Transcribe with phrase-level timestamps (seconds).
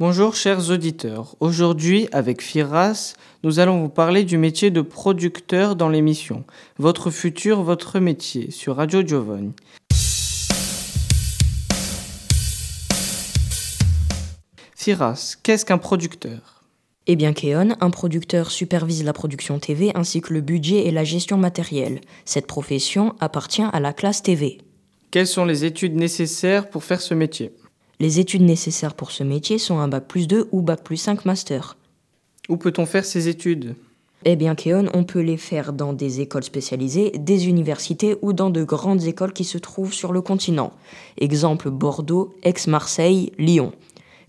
[0.00, 1.34] Bonjour chers auditeurs.
[1.40, 6.44] Aujourd'hui, avec Firas, nous allons vous parler du métier de producteur dans l'émission
[6.78, 9.54] Votre futur, votre métier sur Radio Giovanni.
[14.76, 16.62] Firas, qu'est-ce qu'un producteur?
[17.08, 21.02] Eh bien, Keon, un producteur supervise la production TV ainsi que le budget et la
[21.02, 22.02] gestion matérielle.
[22.24, 24.58] Cette profession appartient à la classe TV.
[25.10, 27.50] Quelles sont les études nécessaires pour faire ce métier?
[28.00, 31.24] Les études nécessaires pour ce métier sont un bac plus 2 ou bac plus 5
[31.24, 31.76] master.
[32.48, 33.74] Où peut-on faire ces études?
[34.24, 38.50] Eh bien, Keon, on peut les faire dans des écoles spécialisées, des universités ou dans
[38.50, 40.72] de grandes écoles qui se trouvent sur le continent.
[41.18, 43.72] Exemple Bordeaux, Aix-Marseille, Lyon.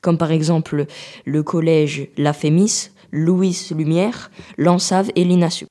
[0.01, 0.85] Comme par exemple
[1.25, 5.67] le collège La Fémis, Louis Lumière, l'Ansave et l'INASU.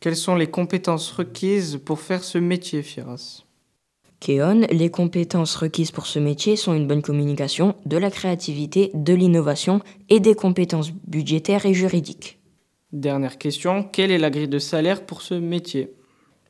[0.00, 3.45] Quelles sont les compétences requises pour faire ce métier, Firas?
[4.20, 9.14] Keon, les compétences requises pour ce métier sont une bonne communication, de la créativité, de
[9.14, 12.40] l'innovation et des compétences budgétaires et juridiques.
[12.92, 15.92] Dernière question, quelle est la grille de salaire pour ce métier?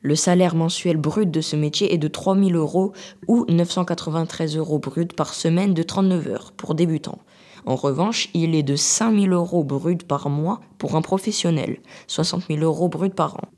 [0.00, 2.92] Le salaire mensuel brut de ce métier est de 3 000 euros
[3.27, 7.19] ou 993 euros brut par semaine de 39 heures pour débutants.
[7.64, 12.44] En revanche, il est de 5 000 euros brut par mois pour un professionnel, 60
[12.48, 13.48] 000 euros brut par an.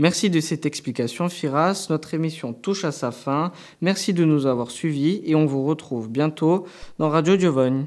[0.00, 1.88] Merci de cette explication, Firas.
[1.90, 3.50] Notre émission touche à sa fin.
[3.80, 6.66] Merci de nous avoir suivis et on vous retrouve bientôt
[6.98, 7.86] dans Radio Giovanni.